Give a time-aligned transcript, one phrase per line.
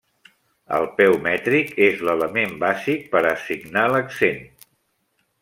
[0.77, 4.43] El peu mètric és l'element bàsic per a assignar l'accent.